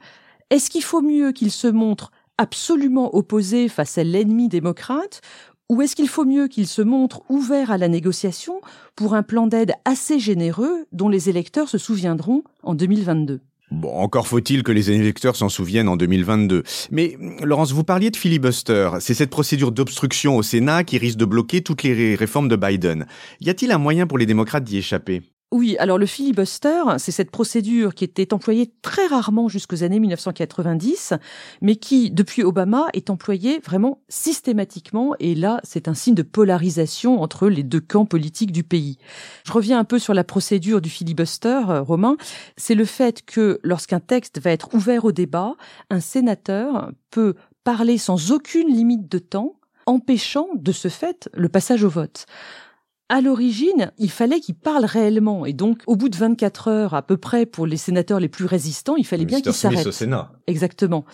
Est-ce 0.51 0.69
qu'il 0.69 0.83
faut 0.83 1.01
mieux 1.01 1.31
qu'ils 1.31 1.53
se 1.53 1.69
montrent 1.69 2.11
absolument 2.39 3.15
opposés 3.15 3.69
face 3.69 3.99
à 3.99 4.05
l'ennemi 4.05 4.49
démocrate 4.49 5.21
ou 5.71 5.81
est-ce 5.83 5.95
qu'il 5.95 6.09
faut 6.09 6.25
mieux 6.25 6.49
qu'ils 6.49 6.67
se 6.67 6.83
montrent 6.83 7.23
ouverts 7.29 7.71
à 7.71 7.79
la 7.79 7.87
négociation 7.87 8.61
pour 8.97 9.15
un 9.15 9.23
plan 9.23 9.47
d'aide 9.47 9.73
assez 9.85 10.19
généreux 10.19 10.85
dont 10.91 11.09
les 11.09 11.29
électeurs 11.29 11.69
se 11.69 11.79
souviendront 11.79 12.43
en 12.65 12.75
2022 12.75 13.41
Bon, 13.71 13.93
encore 13.93 14.27
faut-il 14.27 14.65
que 14.65 14.73
les 14.73 14.91
électeurs 14.91 15.37
s'en 15.37 15.49
souviennent 15.49 15.89
en 15.89 15.97
2022. 15.97 16.65
Mais, 16.91 17.17
Laurence, 17.45 17.71
vous 17.71 17.85
parliez 17.85 18.11
de 18.11 18.17
filibuster. 18.17 18.91
C'est 18.99 19.15
cette 19.15 19.31
procédure 19.31 19.71
d'obstruction 19.71 20.37
au 20.37 20.43
Sénat 20.43 20.83
qui 20.83 20.99
risque 20.99 21.19
de 21.19 21.25
bloquer 21.25 21.61
toutes 21.61 21.85
les 21.85 22.17
réformes 22.17 22.49
de 22.49 22.57
Biden. 22.57 23.07
Y 23.41 23.51
a-t-il 23.51 23.71
un 23.71 23.79
moyen 23.79 24.09
pour 24.09 24.19
les 24.19 24.27
démocrates 24.27 24.65
d'y 24.65 24.79
échapper? 24.79 25.23
Oui, 25.53 25.77
alors 25.81 25.99
le 25.99 26.07
filibuster, 26.07 26.83
c'est 26.99 27.11
cette 27.11 27.33
procédure 27.33 27.95
qui 27.97 28.05
était 28.05 28.33
employée 28.33 28.73
très 28.83 29.09
rarement 29.09 29.49
jusqu'aux 29.49 29.83
années 29.83 29.99
1990, 29.99 31.15
mais 31.61 31.75
qui, 31.75 32.13
depuis 32.13 32.45
Obama, 32.45 32.87
est 32.93 33.11
employée 33.11 33.59
vraiment 33.59 34.01
systématiquement, 34.09 35.15
et 35.19 35.35
là, 35.35 35.61
c'est 35.65 35.89
un 35.89 35.95
signe 35.95 36.15
de 36.15 36.23
polarisation 36.23 37.21
entre 37.21 37.49
les 37.49 37.65
deux 37.65 37.81
camps 37.81 38.07
politiques 38.07 38.53
du 38.53 38.63
pays. 38.63 38.99
Je 39.45 39.51
reviens 39.51 39.81
un 39.81 39.85
peu 39.85 39.99
sur 39.99 40.15
la 40.15 40.23
procédure 40.23 40.81
du 40.81 40.89
filibuster, 40.89 41.63
euh, 41.69 41.83
Romain. 41.83 42.17
C'est 42.57 42.77
le 42.77 42.85
fait 42.85 43.25
que 43.27 43.59
lorsqu'un 43.65 44.01
texte 44.01 44.41
va 44.41 44.53
être 44.53 44.73
ouvert 44.73 45.05
au 45.05 45.11
débat, 45.11 45.57
un 45.91 46.01
sénateur 46.01 46.93
peut 47.11 47.35
parler 47.65 47.99
sans 47.99 48.31
aucune 48.31 48.69
limite 48.69 49.11
de 49.11 49.19
temps, 49.19 49.57
empêchant 49.87 50.47
de 50.55 50.71
ce 50.71 50.87
fait 50.87 51.29
le 51.35 51.49
passage 51.49 51.83
au 51.83 51.89
vote 51.89 52.27
à 53.11 53.21
l'origine, 53.21 53.91
il 53.99 54.11
fallait 54.11 54.41
qu'ils 54.41 54.55
parlent 54.55 54.85
réellement. 54.85 55.45
Et 55.45 55.53
donc, 55.53 55.83
au 55.87 55.97
bout 55.97 56.09
de 56.09 56.17
24 56.17 56.69
heures 56.69 56.95
à 56.95 57.03
peu 57.03 57.17
près, 57.17 57.45
pour 57.45 57.67
les 57.67 57.77
sénateurs 57.77 58.21
les 58.21 58.29
plus 58.29 58.47
résistants, 58.47 58.97
il 58.97 59.05
fallait 59.05 59.25
bien 59.25 59.41
qu'ils 59.41 59.53
s'arrêtent. 59.53 59.87
au 59.87 59.93
Sénat. 59.93 60.33
Exactement. 60.47 61.05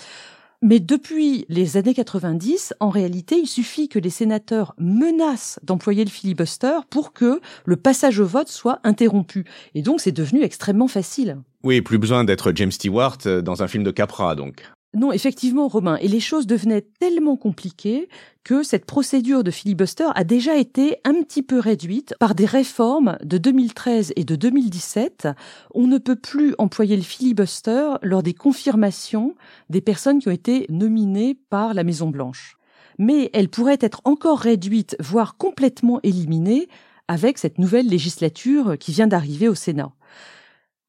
Mais 0.63 0.79
depuis 0.79 1.47
les 1.49 1.77
années 1.77 1.95
90, 1.95 2.75
en 2.81 2.91
réalité, 2.91 3.37
il 3.39 3.47
suffit 3.47 3.89
que 3.89 3.99
les 3.99 4.11
sénateurs 4.11 4.75
menacent 4.79 5.59
d'employer 5.63 6.05
le 6.05 6.11
filibuster 6.11 6.79
pour 6.91 7.13
que 7.13 7.41
le 7.65 7.77
passage 7.77 8.21
au 8.21 8.27
vote 8.27 8.49
soit 8.49 8.81
interrompu. 8.85 9.45
Et 9.75 9.83
donc, 9.83 10.01
c'est 10.01 10.13
devenu 10.13 10.43
extrêmement 10.43 10.89
facile. 10.89 11.39
Oui, 11.63 11.81
plus 11.81 11.99
besoin 11.99 12.25
d'être 12.25 12.53
James 12.55 12.73
Stewart 12.73 13.19
euh, 13.27 13.43
dans 13.43 13.63
un 13.63 13.69
film 13.69 13.85
de 13.85 13.91
Capra, 13.91 14.35
donc. 14.35 14.65
Non, 14.95 15.13
effectivement, 15.13 15.69
Romain. 15.69 15.97
Et 15.97 16.09
les 16.09 16.21
choses 16.21 16.47
devenaient 16.47 16.87
tellement 16.99 17.37
compliquées 17.37 18.09
que 18.45 18.63
cette 18.63 18.87
procédure 18.87 19.45
de 19.45 19.51
filibuster 19.51 20.07
a 20.15 20.25
déjà 20.25 20.57
été 20.57 20.97
un 21.05 21.23
petit 21.23 21.43
peu 21.43 21.59
réduite 21.59 22.15
par 22.19 22.35
des 22.35 22.47
réformes 22.47 23.19
de 23.23 23.37
2013 23.37 24.15
et 24.17 24.25
de 24.25 24.37
2017. 24.37 25.29
On 25.75 25.87
ne 25.87 25.99
peut 25.99 26.17
plus 26.17 26.55
employer 26.59 26.97
le 26.97 27.03
filibuster 27.03 27.97
lors 28.03 28.23
des 28.23 28.33
confirmations 28.33 29.35
des 29.69 29.81
personnes 29.83 30.19
qui 30.21 30.29
ont 30.29 30.33
été 30.33 30.67
nominées 30.71 31.37
par 31.51 31.75
la 31.75 31.85
Maison 31.85 32.09
Blanche. 32.09 32.57
Mais 32.99 33.29
elle 33.35 33.51
pourrait 33.51 33.79
être 33.81 34.01
encore 34.05 34.39
réduite, 34.39 34.97
voire 35.01 35.37
complètement 35.37 36.01
éliminée, 36.03 36.69
avec 37.09 37.39
cette 37.39 37.59
nouvelle 37.59 37.89
législature 37.89 38.79
qui 38.79 38.93
vient 38.93 39.07
d'arriver 39.07 39.49
au 39.49 39.55
Sénat. 39.55 39.93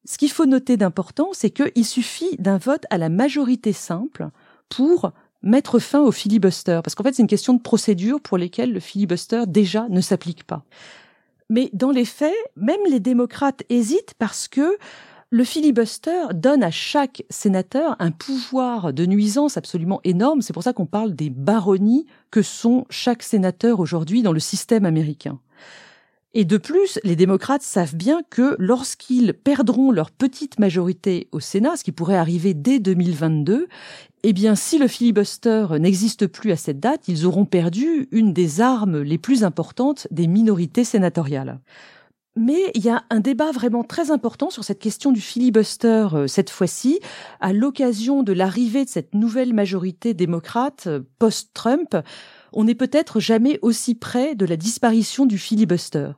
Ce 0.08 0.16
qu'il 0.16 0.30
faut 0.30 0.46
noter 0.46 0.78
d'important, 0.78 1.28
c'est 1.32 1.50
qu'il 1.50 1.84
suffit 1.84 2.34
d'un 2.38 2.56
vote 2.56 2.86
à 2.88 2.96
la 2.96 3.10
majorité 3.10 3.74
simple 3.74 4.30
pour 4.70 5.12
mettre 5.42 5.78
fin 5.78 6.00
au 6.00 6.12
filibuster, 6.12 6.80
parce 6.82 6.94
qu'en 6.94 7.04
fait 7.04 7.14
c'est 7.14 7.20
une 7.20 7.28
question 7.28 7.52
de 7.52 7.60
procédure 7.60 8.18
pour 8.18 8.38
lesquelles 8.38 8.72
le 8.72 8.80
filibuster 8.80 9.42
déjà 9.46 9.86
ne 9.90 10.00
s'applique 10.00 10.44
pas. 10.44 10.64
Mais 11.50 11.68
dans 11.74 11.90
les 11.90 12.06
faits, 12.06 12.32
même 12.56 12.80
les 12.88 13.00
démocrates 13.00 13.64
hésitent 13.68 14.14
parce 14.18 14.48
que 14.48 14.78
le 15.28 15.44
filibuster 15.44 16.32
donne 16.32 16.62
à 16.62 16.70
chaque 16.70 17.22
sénateur 17.28 17.94
un 17.98 18.10
pouvoir 18.10 18.94
de 18.94 19.04
nuisance 19.04 19.58
absolument 19.58 20.00
énorme. 20.04 20.40
C'est 20.40 20.54
pour 20.54 20.62
ça 20.62 20.72
qu'on 20.72 20.86
parle 20.86 21.14
des 21.14 21.28
baronnies 21.28 22.06
que 22.30 22.40
sont 22.40 22.86
chaque 22.88 23.22
sénateur 23.22 23.78
aujourd'hui 23.78 24.22
dans 24.22 24.32
le 24.32 24.40
système 24.40 24.86
américain. 24.86 25.38
Et 26.34 26.44
de 26.44 26.58
plus, 26.58 26.98
les 27.04 27.16
démocrates 27.16 27.62
savent 27.62 27.96
bien 27.96 28.20
que 28.28 28.54
lorsqu'ils 28.58 29.32
perdront 29.32 29.90
leur 29.90 30.10
petite 30.10 30.58
majorité 30.58 31.28
au 31.32 31.40
Sénat, 31.40 31.76
ce 31.76 31.84
qui 31.84 31.92
pourrait 31.92 32.16
arriver 32.16 32.52
dès 32.52 32.78
2022, 32.80 33.66
eh 34.24 34.32
bien, 34.34 34.54
si 34.54 34.78
le 34.78 34.88
filibuster 34.88 35.66
n'existe 35.80 36.26
plus 36.26 36.52
à 36.52 36.56
cette 36.56 36.80
date, 36.80 37.08
ils 37.08 37.24
auront 37.24 37.46
perdu 37.46 38.08
une 38.10 38.34
des 38.34 38.60
armes 38.60 39.00
les 39.00 39.16
plus 39.16 39.42
importantes 39.42 40.06
des 40.10 40.26
minorités 40.26 40.84
sénatoriales. 40.84 41.60
Mais 42.36 42.70
il 42.74 42.84
y 42.84 42.90
a 42.90 43.04
un 43.10 43.18
débat 43.18 43.50
vraiment 43.50 43.82
très 43.82 44.10
important 44.12 44.50
sur 44.50 44.62
cette 44.62 44.78
question 44.78 45.10
du 45.10 45.20
filibuster 45.20 46.06
euh, 46.12 46.26
cette 46.28 46.50
fois-ci, 46.50 47.00
à 47.40 47.52
l'occasion 47.52 48.22
de 48.22 48.32
l'arrivée 48.32 48.84
de 48.84 48.90
cette 48.90 49.12
nouvelle 49.14 49.54
majorité 49.54 50.14
démocrate 50.14 50.86
euh, 50.86 51.00
post-Trump 51.18 51.96
on 52.52 52.64
n'est 52.64 52.74
peut-être 52.74 53.20
jamais 53.20 53.58
aussi 53.62 53.94
près 53.94 54.34
de 54.34 54.46
la 54.46 54.56
disparition 54.56 55.26
du 55.26 55.38
filibuster. 55.38 56.10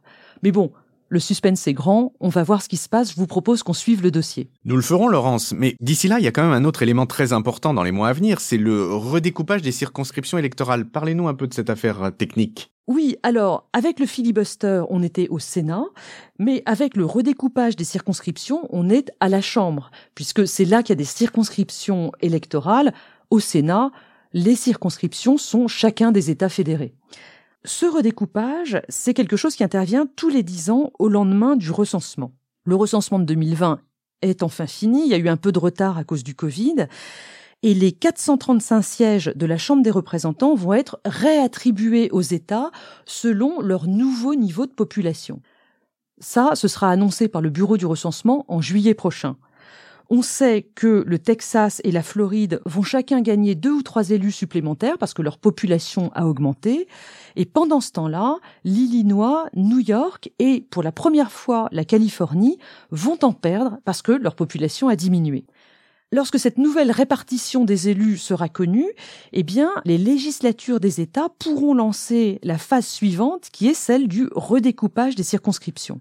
Mais 0.43 0.53
bon, 0.53 0.73
le 1.11 1.19
suspense 1.19 1.67
est 1.67 1.73
grand, 1.73 2.13
on 2.21 2.29
va 2.29 2.45
voir 2.45 2.63
ce 2.63 2.69
qui 2.69 2.77
se 2.77 2.89
passe, 2.89 3.11
je 3.11 3.17
vous 3.17 3.27
propose 3.27 3.65
qu'on 3.65 3.73
suive 3.73 4.01
le 4.01 4.13
dossier. 4.13 4.49
Nous 4.65 4.77
le 4.77 4.83
ferons, 4.83 5.09
Laurence, 5.09 5.53
mais 5.53 5.75
d'ici 5.81 6.07
là, 6.07 6.21
il 6.21 6.25
y 6.25 6.29
a 6.29 6.31
quand 6.31 6.43
même 6.43 6.53
un 6.53 6.65
autre 6.65 6.83
élément 6.83 7.07
très 7.07 7.33
important 7.33 7.75
dans 7.75 7.83
les 7.83 7.91
mois 7.91 8.09
à 8.09 8.13
venir, 8.13 8.41
c'est 8.41 8.57
le 8.57 8.95
redécoupage 8.95 9.61
des 9.61 9.73
circonscriptions 9.73 10.39
électorales. 10.39 10.89
Parlez-nous 10.89 11.27
un 11.27 11.35
peu 11.35 11.49
de 11.49 11.55
cette 11.55 11.69
affaire 11.69 12.13
technique. 12.17 12.73
Oui, 12.87 13.17
alors, 13.25 13.69
avec 13.73 13.99
le 13.99 14.07
filibuster, 14.07 14.85
on 14.89 15.03
était 15.03 15.29
au 15.29 15.41
Sénat, 15.41 15.85
mais 16.39 16.63
avec 16.65 16.97
le 16.97 17.05
redécoupage 17.05 17.75
des 17.75 17.85
circonscriptions, 17.85 18.69
on 18.71 18.89
est 18.89 19.11
à 19.19 19.29
la 19.29 19.41
Chambre, 19.41 19.91
puisque 20.15 20.47
c'est 20.47 20.65
là 20.65 20.83
qu'il 20.83 20.91
y 20.91 20.93
a 20.93 20.97
des 20.97 21.05
circonscriptions 21.05 22.13
électorales. 22.21 22.95
Au 23.31 23.39
Sénat, 23.39 23.91
les 24.33 24.57
circonscriptions 24.57 25.39
sont 25.39 25.69
chacun 25.69 26.13
des 26.13 26.31
États 26.31 26.49
fédérés. 26.49 26.95
Ce 27.65 27.85
redécoupage, 27.85 28.81
c'est 28.89 29.15
quelque 29.15 29.37
chose 29.37 29.55
qui 29.55 29.65
intervient 29.65 30.07
tous 30.17 30.29
les 30.29 30.43
dix 30.43 30.71
ans 30.71 30.93
au 30.99 31.09
lendemain 31.09 31.57
du 31.57 31.71
recensement. 31.71 32.33
Le 32.65 32.75
recensement 32.75 33.19
de 33.19 33.25
2020 33.25 33.81
est 34.23 34.43
enfin 34.43 34.67
fini, 34.67 35.03
il 35.05 35.09
y 35.09 35.15
a 35.15 35.19
eu 35.19 35.29
un 35.29 35.37
peu 35.37 35.53
de 35.53 35.59
retard 35.59 35.99
à 35.99 36.05
cause 36.05 36.25
du 36.25 36.35
Covid, 36.35 36.87
et 37.63 37.75
les 37.75 37.93
435 37.93 38.83
sièges 38.83 39.33
de 39.35 39.47
la 39.47 39.59
Chambre 39.59 39.83
des 39.83 39.91
représentants 39.91 40.55
vont 40.55 40.73
être 40.73 41.01
réattribués 41.05 42.09
aux 42.11 42.23
États 42.23 42.71
selon 43.05 43.61
leur 43.61 43.87
nouveau 43.87 44.35
niveau 44.35 44.65
de 44.65 44.73
population. 44.73 45.43
Ça, 46.19 46.53
ce 46.55 46.69
sera 46.69 46.91
annoncé 46.91 47.29
par 47.29 47.43
le 47.43 47.51
Bureau 47.51 47.77
du 47.77 47.87
recensement 47.87 48.45
en 48.49 48.61
juillet 48.61 48.95
prochain. 48.95 49.37
On 50.13 50.23
sait 50.23 50.67
que 50.75 51.05
le 51.07 51.21
Texas 51.21 51.81
et 51.85 51.93
la 51.93 52.03
Floride 52.03 52.61
vont 52.67 52.83
chacun 52.83 53.21
gagner 53.21 53.55
deux 53.55 53.71
ou 53.71 53.83
trois 53.83 54.11
élus 54.11 54.33
supplémentaires 54.33 54.99
parce 54.99 55.15
que 55.15 55.23
leur 55.23 55.39
population 55.39 56.11
a 56.17 56.27
augmenté. 56.27 56.89
Et 57.37 57.45
pendant 57.45 57.81
ce 57.81 57.93
temps-là, 57.93 58.39
l'Illinois, 58.65 59.49
New 59.55 59.79
York 59.79 60.33
et 60.41 60.67
pour 60.69 60.83
la 60.83 60.91
première 60.91 61.31
fois 61.31 61.69
la 61.71 61.85
Californie 61.85 62.59
vont 62.91 63.19
en 63.23 63.33
perdre 63.33 63.79
parce 63.85 64.03
que 64.03 64.11
leur 64.11 64.35
population 64.35 64.89
a 64.89 64.97
diminué. 64.97 65.45
Lorsque 66.11 66.41
cette 66.41 66.59
nouvelle 66.59 66.91
répartition 66.91 67.65
des 67.65 67.89
élus 67.89 68.19
sera 68.19 68.49
connue, 68.49 68.91
eh 69.33 69.45
bien, 69.45 69.71
les 69.85 69.97
législatures 69.97 70.81
des 70.81 71.01
États 71.01 71.29
pourront 71.39 71.73
lancer 71.73 72.41
la 72.43 72.59
phase 72.59 72.87
suivante 72.87 73.47
qui 73.53 73.69
est 73.69 73.75
celle 73.75 74.09
du 74.09 74.29
redécoupage 74.35 75.15
des 75.15 75.23
circonscriptions. 75.23 76.01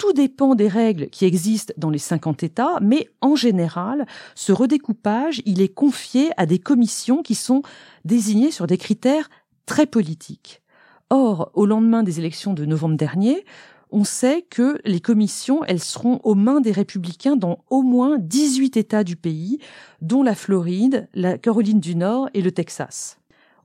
Tout 0.00 0.14
dépend 0.14 0.54
des 0.54 0.66
règles 0.66 1.10
qui 1.10 1.26
existent 1.26 1.74
dans 1.76 1.90
les 1.90 1.98
50 1.98 2.42
États, 2.42 2.78
mais 2.80 3.10
en 3.20 3.36
général, 3.36 4.06
ce 4.34 4.50
redécoupage, 4.50 5.42
il 5.44 5.60
est 5.60 5.68
confié 5.68 6.30
à 6.38 6.46
des 6.46 6.58
commissions 6.58 7.22
qui 7.22 7.34
sont 7.34 7.60
désignées 8.06 8.50
sur 8.50 8.66
des 8.66 8.78
critères 8.78 9.28
très 9.66 9.84
politiques. 9.84 10.62
Or, 11.10 11.50
au 11.52 11.66
lendemain 11.66 12.02
des 12.02 12.18
élections 12.18 12.54
de 12.54 12.64
novembre 12.64 12.96
dernier, 12.96 13.44
on 13.90 14.04
sait 14.04 14.46
que 14.48 14.80
les 14.86 15.00
commissions, 15.00 15.64
elles 15.64 15.82
seront 15.82 16.18
aux 16.24 16.34
mains 16.34 16.62
des 16.62 16.72
républicains 16.72 17.36
dans 17.36 17.62
au 17.68 17.82
moins 17.82 18.16
18 18.18 18.78
États 18.78 19.04
du 19.04 19.16
pays, 19.16 19.58
dont 20.00 20.22
la 20.22 20.34
Floride, 20.34 21.10
la 21.12 21.36
Caroline 21.36 21.80
du 21.80 21.94
Nord 21.94 22.30
et 22.32 22.40
le 22.40 22.52
Texas. 22.52 23.19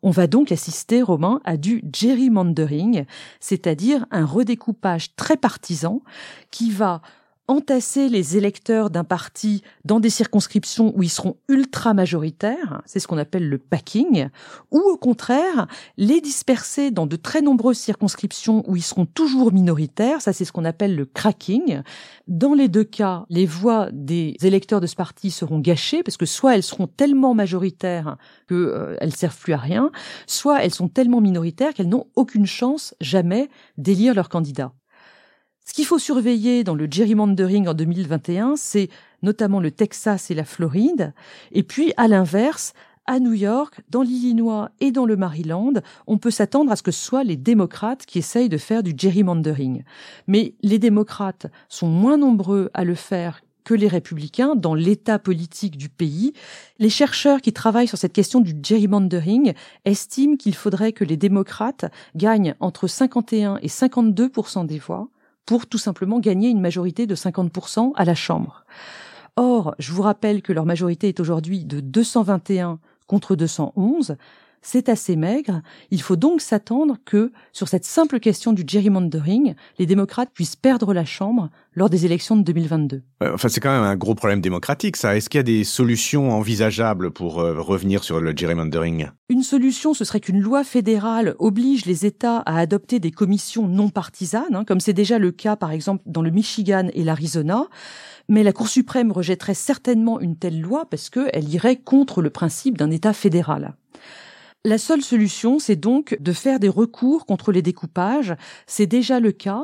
On 0.05 0.11
va 0.11 0.27
donc 0.27 0.51
assister, 0.51 1.01
Romain, 1.01 1.41
à 1.45 1.57
du 1.57 1.83
gerrymandering, 1.91 3.05
c'est-à-dire 3.39 4.05
un 4.11 4.23
redécoupage 4.23 5.15
très 5.15 5.35
partisan 5.35 6.03
qui 6.51 6.69
va 6.69 7.01
entasser 7.47 8.09
les 8.09 8.37
électeurs 8.37 8.89
d'un 8.89 9.03
parti 9.03 9.61
dans 9.83 9.99
des 9.99 10.09
circonscriptions 10.09 10.93
où 10.95 11.03
ils 11.03 11.09
seront 11.09 11.37
ultra 11.47 11.93
majoritaires, 11.93 12.81
c'est 12.85 12.99
ce 12.99 13.07
qu'on 13.07 13.17
appelle 13.17 13.47
le 13.47 13.57
packing, 13.57 14.29
ou 14.71 14.79
au 14.79 14.97
contraire, 14.97 15.67
les 15.97 16.21
disperser 16.21 16.89
dans 16.91 17.05
de 17.05 17.15
très 17.15 17.41
nombreuses 17.41 17.77
circonscriptions 17.77 18.63
où 18.67 18.75
ils 18.75 18.83
seront 18.83 19.05
toujours 19.05 19.53
minoritaires, 19.53 20.21
ça 20.21 20.33
c'est 20.33 20.45
ce 20.45 20.51
qu'on 20.51 20.65
appelle 20.65 20.95
le 20.95 21.05
cracking. 21.05 21.81
Dans 22.27 22.53
les 22.53 22.67
deux 22.67 22.83
cas, 22.83 23.25
les 23.29 23.45
voix 23.45 23.89
des 23.91 24.35
électeurs 24.41 24.81
de 24.81 24.87
ce 24.87 24.95
parti 24.95 25.29
seront 25.29 25.59
gâchées 25.59 26.01
parce 26.01 26.17
que 26.17 26.25
soit 26.25 26.55
elles 26.55 26.63
seront 26.63 26.87
tellement 26.87 27.35
majoritaires 27.35 28.17
qu'elles 28.47 28.57
euh, 28.57 29.09
servent 29.15 29.37
plus 29.37 29.53
à 29.53 29.57
rien, 29.57 29.91
soit 30.25 30.63
elles 30.63 30.73
sont 30.73 30.87
tellement 30.87 31.21
minoritaires 31.21 31.73
qu'elles 31.73 31.89
n'ont 31.89 32.07
aucune 32.15 32.47
chance 32.47 32.95
jamais 33.01 33.49
d'élire 33.77 34.15
leur 34.15 34.29
candidat. 34.29 34.73
Ce 35.65 35.73
qu'il 35.73 35.85
faut 35.85 35.97
surveiller 35.97 36.63
dans 36.63 36.75
le 36.75 36.87
gerrymandering 36.89 37.67
en 37.67 37.73
2021, 37.73 38.55
c'est 38.55 38.87
notamment 39.23 39.59
le 39.59 39.71
Texas 39.71 40.29
et 40.29 40.35
la 40.35 40.45
Floride. 40.45 41.11
Et 41.51 41.63
puis, 41.63 41.91
à 41.97 42.07
l'inverse, 42.07 42.73
à 43.07 43.19
New 43.19 43.33
York, 43.33 43.81
dans 43.89 44.03
l'Illinois 44.03 44.69
et 44.79 44.91
dans 44.91 45.07
le 45.07 45.15
Maryland, 45.15 45.73
on 46.05 46.19
peut 46.19 46.29
s'attendre 46.29 46.71
à 46.71 46.75
ce 46.75 46.83
que 46.83 46.91
ce 46.91 47.23
les 47.23 47.35
démocrates 47.35 48.05
qui 48.05 48.19
essayent 48.19 48.49
de 48.49 48.59
faire 48.59 48.83
du 48.83 48.93
gerrymandering. 48.95 49.83
Mais 50.27 50.53
les 50.61 50.77
démocrates 50.77 51.47
sont 51.67 51.87
moins 51.87 52.17
nombreux 52.17 52.69
à 52.75 52.83
le 52.83 52.95
faire 52.95 53.41
que 53.63 53.73
les 53.73 53.87
républicains 53.87 54.55
dans 54.55 54.75
l'état 54.75 55.17
politique 55.17 55.77
du 55.77 55.89
pays. 55.89 56.33
Les 56.77 56.91
chercheurs 56.91 57.41
qui 57.41 57.53
travaillent 57.53 57.87
sur 57.87 57.97
cette 57.97 58.13
question 58.13 58.39
du 58.39 58.55
gerrymandering 58.61 59.53
estiment 59.85 60.35
qu'il 60.35 60.53
faudrait 60.53 60.93
que 60.93 61.03
les 61.03 61.17
démocrates 61.17 61.85
gagnent 62.15 62.53
entre 62.59 62.87
51 62.87 63.57
et 63.63 63.67
52% 63.67 64.67
des 64.67 64.77
voix 64.77 65.09
pour 65.45 65.67
tout 65.67 65.77
simplement 65.77 66.19
gagner 66.19 66.49
une 66.49 66.61
majorité 66.61 67.07
de 67.07 67.15
50% 67.15 67.91
à 67.95 68.05
la 68.05 68.15
Chambre. 68.15 68.65
Or, 69.35 69.75
je 69.79 69.91
vous 69.91 70.01
rappelle 70.01 70.41
que 70.41 70.53
leur 70.53 70.65
majorité 70.65 71.09
est 71.09 71.19
aujourd'hui 71.19 71.65
de 71.65 71.79
221 71.79 72.79
contre 73.07 73.35
211 73.35 74.15
c'est 74.65 74.89
assez 74.89 75.15
maigre. 75.15 75.61
Il 75.91 76.01
faut 76.01 76.15
donc 76.15 76.41
s'attendre 76.41 76.97
que, 77.05 77.31
sur 77.53 77.67
cette 77.67 77.85
simple 77.85 78.19
question 78.19 78.51
du 78.51 78.63
gerrymandering, 78.65 79.53
les 79.77 79.85
démocrates 79.85 80.31
puissent 80.33 80.55
perdre 80.55 80.91
la 80.91 81.05
Chambre 81.05 81.49
lors 81.75 81.89
des 81.89 82.05
élections 82.05 82.35
de 82.35 82.41
2022. 82.41 83.03
Enfin, 83.21 83.47
c'est 83.47 83.59
quand 83.59 83.71
même 83.71 83.87
un 83.87 83.95
gros 83.95 84.15
problème 84.15 84.41
démocratique, 84.41 84.97
ça. 84.97 85.15
Est-ce 85.15 85.29
qu'il 85.29 85.37
y 85.37 85.39
a 85.39 85.43
des 85.43 85.63
solutions 85.63 86.31
envisageables 86.31 87.11
pour 87.11 87.39
euh, 87.39 87.61
revenir 87.61 88.03
sur 88.03 88.19
le 88.19 88.35
gerrymandering? 88.35 89.09
Une 89.29 89.43
solution, 89.43 89.93
ce 89.93 90.03
serait 90.03 90.19
qu'une 90.19 90.41
loi 90.41 90.63
fédérale 90.63 91.35
oblige 91.37 91.85
les 91.85 92.07
États 92.07 92.39
à 92.39 92.57
adopter 92.57 92.99
des 92.99 93.11
commissions 93.11 93.67
non 93.67 93.89
partisanes, 93.89 94.55
hein, 94.55 94.63
comme 94.65 94.79
c'est 94.79 94.93
déjà 94.93 95.19
le 95.19 95.31
cas, 95.31 95.55
par 95.55 95.71
exemple, 95.71 96.01
dans 96.07 96.23
le 96.23 96.31
Michigan 96.31 96.87
et 96.93 97.03
l'Arizona. 97.03 97.67
Mais 98.29 98.41
la 98.41 98.51
Cour 98.51 98.67
suprême 98.67 99.11
rejetterait 99.11 99.53
certainement 99.53 100.19
une 100.19 100.37
telle 100.37 100.59
loi 100.59 100.85
parce 100.89 101.11
qu'elle 101.11 101.49
irait 101.49 101.75
contre 101.75 102.23
le 102.23 102.31
principe 102.31 102.79
d'un 102.79 102.89
État 102.89 103.13
fédéral. 103.13 103.75
La 104.65 104.79
seule 104.79 105.03
solution, 105.03 105.59
c'est 105.59 105.75
donc 105.75 106.17
de 106.19 106.33
faire 106.33 106.59
des 106.59 106.69
recours 106.69 107.27
contre 107.27 107.51
les 107.51 107.61
découpages. 107.61 108.33
C'est 108.65 108.87
déjà 108.87 109.19
le 109.19 109.31
cas 109.31 109.63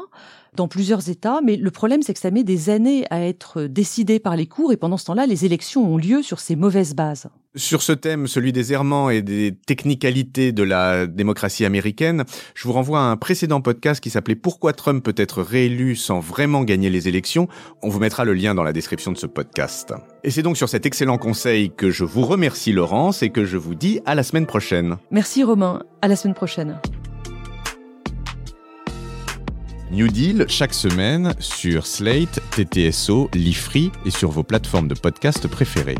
dans 0.56 0.68
plusieurs 0.68 1.10
États, 1.10 1.42
mais 1.44 1.56
le 1.56 1.72
problème 1.72 2.04
c'est 2.04 2.14
que 2.14 2.20
ça 2.20 2.30
met 2.30 2.44
des 2.44 2.70
années 2.70 3.06
à 3.10 3.20
être 3.26 3.64
décidé 3.64 4.20
par 4.20 4.36
les 4.36 4.46
cours 4.46 4.72
et 4.72 4.78
pendant 4.78 4.98
ce 4.98 5.06
temps-là, 5.06 5.26
les 5.26 5.44
élections 5.44 5.92
ont 5.92 5.98
lieu 5.98 6.22
sur 6.22 6.40
ces 6.40 6.56
mauvaises 6.56 6.94
bases. 6.94 7.30
Sur 7.56 7.82
ce 7.82 7.94
thème, 7.94 8.28
celui 8.28 8.52
des 8.52 8.74
errements 8.74 9.10
et 9.10 9.24
des 9.24 9.58
technicalités 9.66 10.52
de 10.52 10.62
la 10.62 11.08
démocratie 11.08 11.66
américaine, 11.66 12.24
je 12.54 12.68
vous 12.68 12.74
renvoie 12.74 13.00
à 13.00 13.06
un 13.06 13.18
précédent 13.18 13.60
podcast 13.60 14.04
qui 14.04 14.12
s'appelait 14.12 14.36
Pourquoi 14.36 14.74
Trump 14.74 15.04
peut 15.04 15.16
être 15.18 15.42
réélu 15.42 15.96
sans 15.96 16.20
vraiment 16.20 16.64
gagner 16.64 16.92
les 16.92 17.08
élections. 17.08 17.48
On 17.82 17.90
vous 17.90 18.00
mettra 18.00 18.24
le 18.24 18.36
lien 18.36 18.54
dans 18.54 18.64
la 18.64 18.72
description 18.72 19.12
de 19.12 19.18
ce 19.18 19.26
podcast. 19.26 19.96
Et 20.24 20.30
c'est 20.30 20.44
donc 20.44 20.56
sur 20.56 20.70
cet 20.70 20.86
excellent 20.86 21.18
conseil 21.18 21.72
que 21.72 21.90
je 21.90 22.04
vous 22.04 22.22
remercie 22.22 22.72
Laurence 22.72 23.24
et 23.24 23.32
que 23.32 23.44
je 23.44 23.58
vous 23.58 23.74
dis 23.74 24.02
à 24.06 24.14
la 24.14 24.22
semaine 24.22 24.46
prochaine. 24.46 24.98
Merci 25.10 25.44
Romain, 25.44 25.82
à 26.04 26.08
la 26.08 26.16
semaine 26.16 26.36
prochaine. 26.36 26.80
New 29.92 30.08
Deal 30.08 30.46
chaque 30.48 30.76
semaine 30.76 31.34
sur 31.40 31.88
Slate, 31.88 32.40
TTSO, 32.52 33.30
Lifree 33.34 33.92
et 34.06 34.12
sur 34.12 34.30
vos 34.30 34.44
plateformes 34.44 34.88
de 34.88 34.94
podcast 34.94 35.48
préférées. 35.48 35.98